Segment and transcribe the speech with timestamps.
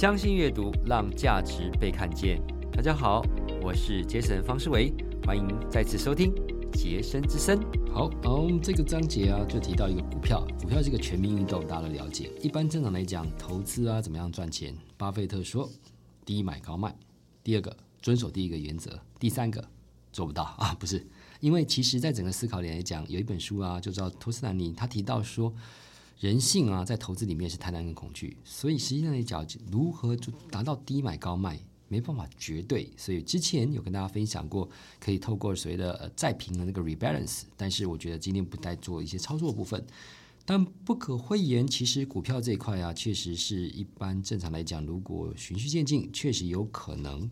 [0.00, 2.40] 相信阅读，让价值被看见。
[2.72, 3.22] 大家好，
[3.60, 4.90] 我是杰森方世维，
[5.26, 6.32] 欢迎再次收听
[6.72, 7.60] 杰森之声。
[7.92, 12.30] 好，嗯，这个章节啊，就提到一个股票，股票是个全民运动，大家都了解。
[12.40, 14.74] 一般正常来讲，投资啊，怎么样赚钱？
[14.96, 15.68] 巴菲特说，
[16.24, 16.96] 低买高卖。
[17.44, 18.98] 第二个，遵守第一个原则。
[19.18, 19.62] 第三个，
[20.14, 21.06] 做不到 啊，不是。
[21.40, 25.52] 因为其实，在整个思考里来讲，有一本书啊，就叫托斯坦尼，他提到说，
[26.20, 31.58] 人性啊，在投资里面是贪婪跟恐惧，所以实际上来讲，如何就达到低买高卖，
[31.88, 32.92] 没办法绝对。
[32.96, 34.68] 所以之前有跟大家分享过，
[35.00, 39.84] 可以透过所谓的再平衡那个 rebalance，但是我觉得今天不再做一些操作部分。
[40.44, 47.30] 但不可讳言，其实股票这一块啊，确实是一般正常来讲，如果循序渐进，确实有可能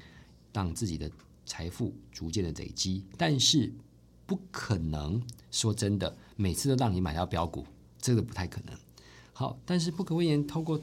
[0.52, 1.10] 让自己的
[1.44, 3.72] 财富逐渐的累积，但是。
[4.26, 7.64] 不可能说真的，每次都让你买到标股，
[7.98, 8.78] 这个不太可能。
[9.38, 10.80] 好，但是不可讳言，透过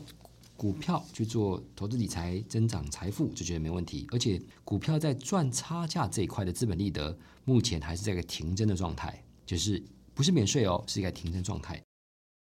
[0.56, 4.08] 股票去做投资理财，增长财富，就觉得没问题。
[4.14, 11.84] 而且股票在赚差价这一块的资本利得，目前还是在一个停增的状态，就是不是免税哦，是一个停增状态。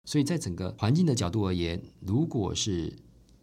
[0.06, 2.92] 所以在整个环境的角度而言，如果是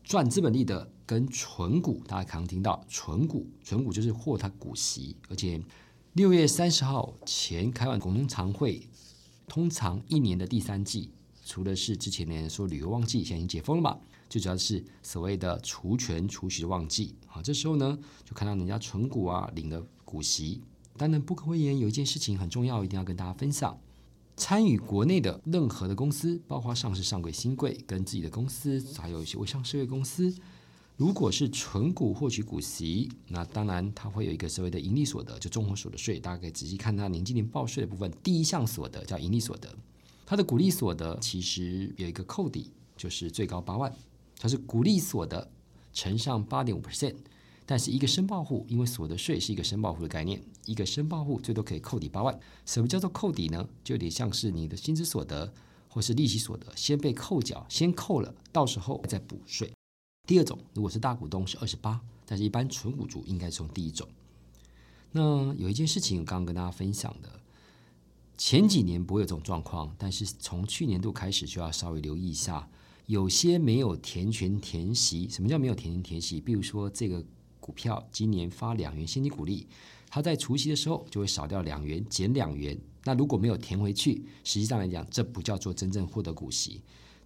[0.02, 5.62] 赚资本利得跟纯股，大家可能听到纯股，纯股就是获它股息，而且。
[6.14, 8.88] 六月三十号前开完股东常会，
[9.46, 11.10] 通常一年的第三季，
[11.46, 13.96] 除了是之前年说旅游旺季，现在已经解封了嘛，
[14.28, 17.14] 最主要是所谓的除权除息的旺季。
[17.24, 20.60] 好，这时候呢，就看到人家存股啊领的股息。
[20.96, 23.78] 当然不可讳言，有一件事情很重要，一定要跟大家分享：
[24.36, 30.34] 参与国内的任何的公司，包括上市上柜、新贵，跟自己的公司，还有一些未上市公司。
[30.96, 36.18] 如果是纯股获取股息，那当然它会有一个所谓的盈利所得，就综合所得税。
[36.18, 39.68] 大家可以仔细看它年今年报税的部分，第一项所得叫盈利所得，
[40.26, 43.90] 它的股利所得其实有一个扣抵，就是最高八万，
[44.38, 45.48] 它是股利所得
[45.92, 47.14] 乘上八点五 percent。
[47.64, 52.38] 但是一个申报户，因为所得税是一个申报户的概念，一个申报户最多可以扣抵八万。
[52.64, 53.68] 什么叫做扣抵呢？
[53.82, 55.52] 就有点像是你的薪资所得
[55.88, 59.72] 或是利息所得先被扣缴，先扣了，到时候再补税。
[60.28, 64.06] 第二种，如果是大股东是二十八，但是一般纯股主应该是从第一种。
[65.10, 67.40] 那有一件事情刚刚跟大家分享的，
[68.38, 72.68] 前几年不会有这种状况，但是从去年度开始就要稍微留意一下，
[73.06, 75.28] 有些没有填权填息。
[75.28, 76.40] 什么叫没有填权填息？
[76.40, 77.24] 比如说这个
[77.60, 79.66] 股票今年发两元现金股利，
[80.10, 82.78] 它在除息的时候就会少掉两元，减两元。
[83.04, 86.82] 那如果没有填回去，实际上来讲，这不叫做真正获得股息。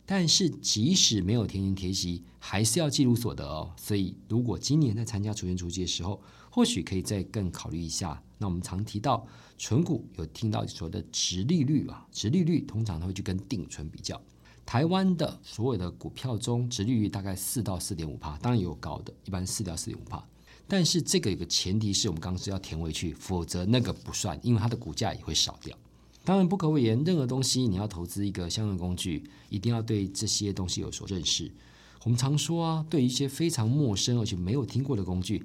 [0.07, 3.73] 但是即使没有填权填息，还是要记录所得哦。
[3.77, 8.23] 所以如果今年在参加除权除息的时候，或许可以再更考虑一下。
[8.43, 9.27] 那我们常提到
[9.59, 14.19] 存股，有听到所谓的值利率啊，值利率通常它会去跟定存比较。
[14.65, 20.25] 台湾的所有的股票中，值利率大概四到四点五帕，当然有高的，一般四到四点五帕。
[20.67, 25.77] 但是这个有个前提是我们刚刚是要填回去，否则那个不算，因为它的股价也会少掉。
[26.25, 31.51] 当然不可讳言，任何东西你要投资一个相关工具，一定要对这些东西有所认识。
[32.05, 35.45] 我们常说啊，对一些非常陌生而且没有听过的工具，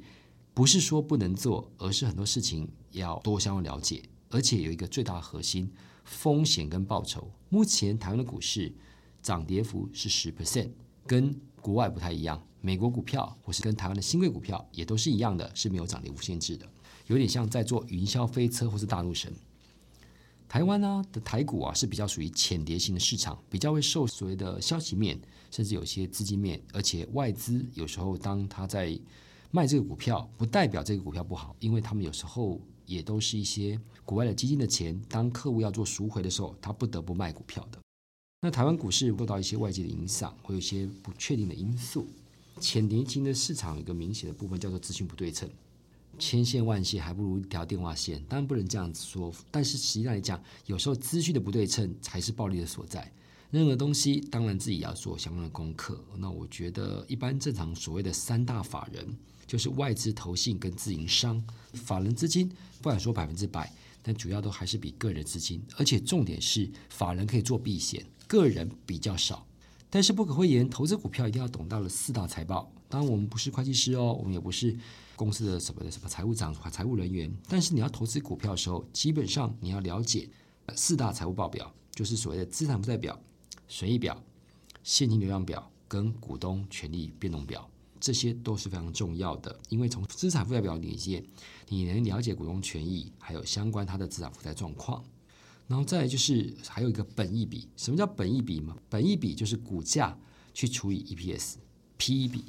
[0.56, 4.02] 不是说不能做，而是很多事情要多相互了解。
[4.30, 5.70] 而且有一个最大的核心，
[6.06, 7.30] 风险跟报酬。
[7.50, 8.74] 目前台湾的股市
[9.22, 10.70] 涨跌幅是十 percent，
[11.06, 12.42] 跟国外不太一样。
[12.62, 16.66] 美国股票或是跟台湾的新贵股票也都是一样的，是没有涨跌幅限制的，
[17.08, 19.32] 有点像在做云霄飞车或是大陆神。
[20.48, 25.20] 台湾呢的台股啊是比较属于浅碟型的市场，比较会受所谓的消息面，
[25.52, 28.98] 甚至有些资金面，而且外资有时候当他在
[29.56, 37.80] 卖这个股票，不代表这个股票不好，因为他们有时候也都是一些国外的基金的钱，当客户要做赎回的时候，他不得不卖股票的。
[38.42, 42.06] 那台湾股市受到一些外界的影响，会有一些不确定的因素，
[42.60, 45.50] 浅年轻的市场有个明显的部分叫做资讯不对称。
[46.20, 49.34] 千线万线还不如一条电话线，当然不能这样子说。
[49.50, 53.10] 但是实际上来讲，有时候资讯的不对称才是暴利的所在。
[53.52, 56.03] 任何东西当然自己要做相关的功课。
[56.18, 61.42] 那我觉得一般正常所谓的三大法人，就是外资、投信跟自营商。
[61.74, 62.52] 法人资金
[62.82, 63.72] 不敢说百分之百，
[64.02, 65.62] 但主要都还是比个人资金。
[65.78, 69.46] 而且重点是，法人可以做避险，个人比较少。
[69.90, 72.72] 但是不可讳言，投资股票一定要懂到了四大财报。
[72.90, 74.78] 当然我们不是会计师哦，我们也不是。
[75.18, 80.30] 公司的什么的什么财务长、财务人员，但是你要投资股票的时候，基本上你要了解
[80.76, 83.18] 四大财务报表，就是所谓的资产负债表、
[83.67, 84.23] 损益表、
[84.84, 87.70] 现金流量表跟股东权利变动表，
[88.00, 89.59] 这些都是非常重要的。
[89.70, 91.23] 因为从资产负债表里面，
[91.70, 95.03] 你能了解股东权益，还有相关它的资产负债状况。
[95.67, 98.78] 然后再就是还有一个本益比，什么叫本益比嘛？
[98.88, 100.16] 本益比就是股价
[100.53, 102.46] 去除以 EPS，P E 比。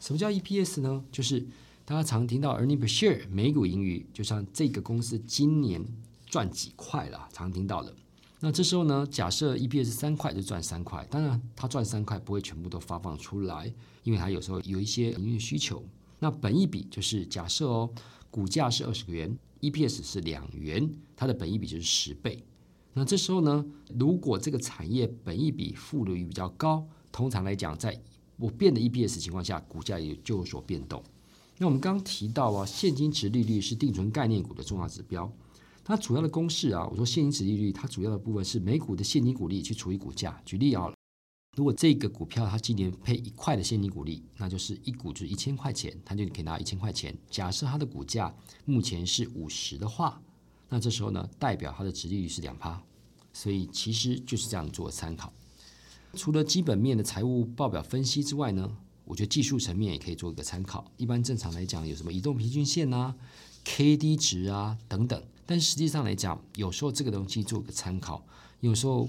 [0.00, 1.04] 什么叫 EPS 呢？
[1.12, 1.46] 就是
[1.84, 5.84] 大家常听到 earning per share 每股盈余，就像这个公司今年
[6.26, 7.94] 赚几块了，常听到的。
[8.40, 13.72] 那这时候呢，假设 EPS 三块就赚三块，当然它赚三块不会全部都发放出来，
[14.04, 15.84] 因为它有时候有一些营运需求。
[16.20, 17.90] 那本益比就是假设哦，
[18.30, 22.44] 股价是二十元，EPS 是两元，它的本益比就是十倍。
[22.92, 23.64] 那这时候呢，
[23.98, 28.00] 如果这个产业本益比负率比较高，通常来讲，在
[28.36, 31.02] 不变的 EPS 情况下，股价也就有所变动。
[31.58, 35.28] 那我们刚刚提到啊，现金值利率是定存概念股的重要指标。
[35.88, 40.38] 它主要的公式啊，我说现金值利率，它主要的部分是每股的现金股利去除以股价。
[40.44, 40.92] 举例啊，
[41.56, 47.16] 如果这个股票它今年配一块的现金股利，那就是一股就是一千块钱，它就可以拿一千块钱。
[47.30, 48.36] 假设它的股价
[48.66, 50.20] 目前是五十的话，
[50.68, 52.82] 那这时候呢，代表它的值利率是两趴。
[53.32, 55.32] 所以其实就是这样做参考。
[56.12, 58.76] 除了基本面的财务报表分析之外呢，
[59.06, 60.92] 我觉得技术层面也可以做一个参考。
[60.98, 63.16] 一般正常来讲，有什么移动平均线啊、
[63.64, 65.22] K D 值啊等等。
[65.50, 68.22] 但实际上来讲，有时候这个东西做个参考，
[68.60, 69.08] 有时候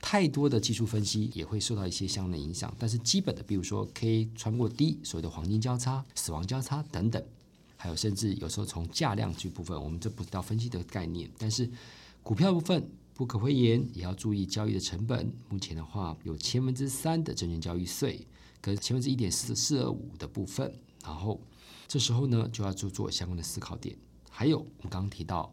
[0.00, 2.72] 太多的技术分析也会受到一些相应的影响。
[2.78, 7.20] 但是基本的，比如说 K 穿过 D，所谓的黄金交叉、死亡交叉等等，
[7.76, 11.28] 还有甚至有时候从价量这部分，我们这不知道分析的概念。
[11.36, 11.68] 但是
[12.22, 15.28] 股票部分不可讳言，也要注意交易的成本。
[15.48, 18.24] 目前的话，有千分之三的证券交易税，
[18.60, 20.72] 跟千分之一点四四二五的部分。
[21.02, 21.40] 然后
[21.88, 23.96] 这时候呢，就要做做相关的思考点。
[24.30, 25.52] 还有我们刚刚提到。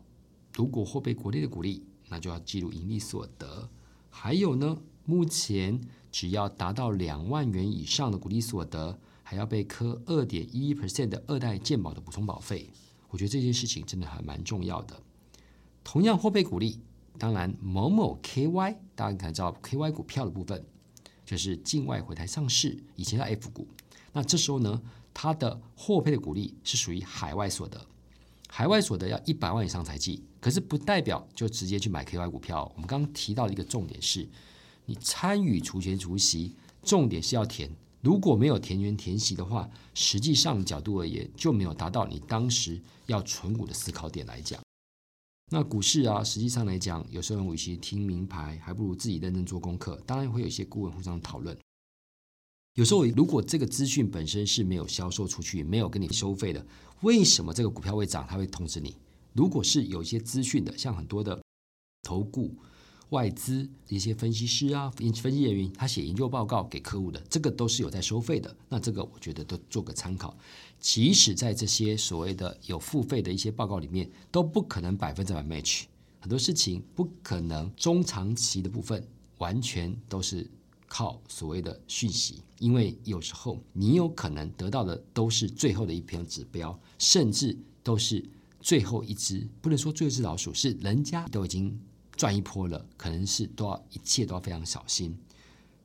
[0.53, 3.69] 如果获被国内的股利，那就要记录盈利所得。
[4.09, 5.79] 还有呢，目前
[6.11, 12.69] 只要达到两万元以上的股利所得，还要被科二点一 percent 的二代健保的补充保费。
[13.09, 15.01] 我觉得这件事情真的还蛮重要的。
[15.83, 16.79] 同样获被股利，
[17.17, 20.63] 当然某某 KY，大家可能知道 KY 股票的部分，
[21.25, 23.67] 就是境外回台上市，以前叫 F 股。
[24.13, 24.81] 那这时候呢，
[25.13, 27.85] 它的获配的股利是属于海外所得。
[28.53, 32.69] 海外所得要一百万以上才计，可是不代表就直接去买 KY 股票。
[32.75, 34.27] 我们刚刚提到的一个重点是，
[34.85, 36.53] 你参与除权除息，
[36.83, 37.71] 重点是要填。
[38.01, 44.61] 如果没有填员填息的话，实际上角度而言就没有达到你当时要存股的思考点来讲。
[45.49, 49.97] 那股市啊，实际上来讲，有时候与其听名牌，还不如自己认真做功课。
[50.05, 51.57] 当然会有一些顾问互相讨论。
[52.75, 56.65] 有时候，如果这个资讯本身是没有销售出去，没有跟你收费的，
[57.01, 58.25] 为什么这个股票会涨？
[58.25, 58.95] 他会通知你。
[59.33, 61.37] 如果是有一些资讯的，像很多的
[62.01, 62.55] 投顾、
[63.09, 68.55] 外资一些分析师啊、分析人员，他写研究报告给客户的，这个都是有在收费的。
[68.69, 70.37] 那这个我觉得都做个参考。
[70.79, 75.83] 即使在这些所谓的有付费的一些报告里面，都不可能百分之百 match。
[76.21, 79.05] 很多事情不可能中长期的部分
[79.39, 80.49] 完全都是。
[80.93, 88.21] 靠所谓的讯息，因为有时候你有可能得到的都是最后的一篇指标，甚至都是
[88.59, 91.79] 最后一只，不能说最后一只老鼠，是人家都已经
[92.17, 95.17] 赚一波了，可能是都要一切都要非常小心，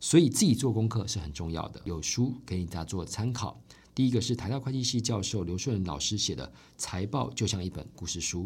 [0.00, 1.80] 所以自己做功课是很重要的。
[1.84, 3.62] 有书给大家做参考，
[3.94, 8.42] 第一个是台大会计系教授刘顺老师写的《财报就像一本故事书》。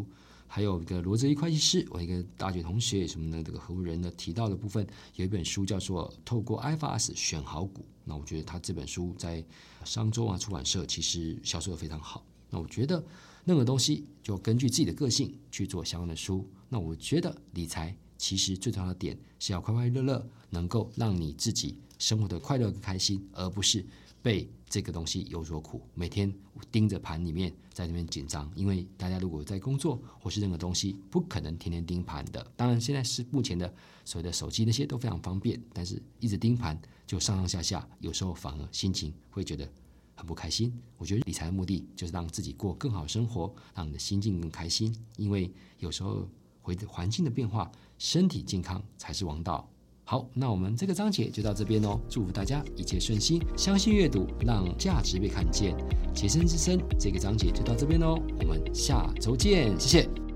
[0.53, 7.81] 还有一个罗泽一会计师，我一个大学同学什么的这个合伙人呢提到的部分，有一本书叫做《透过 IFRS 选好股》。
[8.03, 9.41] 那我觉得他这本书在
[9.85, 12.25] 商周啊出版社其实销售的非常好。
[12.49, 13.01] 那我觉得
[13.45, 16.45] 任何东西就根据自己的个性去做相关的书。
[16.67, 23.85] 那我觉得理财其实最重要的点是要快快乐乐，能够让你自己生活的快乐跟开心，而不是。
[24.23, 26.33] 被这个东西有所苦，每天
[26.71, 28.49] 盯着盘里面，在那边紧张。
[28.55, 32.41] 因为大家如果在工作或是任何东西，不可能天天盯盘的。
[32.55, 33.71] 当然，现在是目前的
[34.05, 39.69] 所谓的手机那些都非常方便，但是一直盯盘就上上下下，有时候反而心情会觉得
[40.15, 40.73] 很不开心。
[40.97, 44.95] 我觉得理财的目的就是让自己过更好生活，让你的心境更开心。
[45.17, 46.25] 因为有时候
[46.61, 49.69] 回环境的变化，身体健康才是王道。
[50.11, 51.97] 好，那我们这个章节就到这边哦。
[52.09, 55.73] 祝福大家一切顺心，相信阅读，让价值被看见。
[56.13, 58.19] 杰森之声，这个章节就到这边哦。
[58.41, 60.30] 我们下周见，谢谢。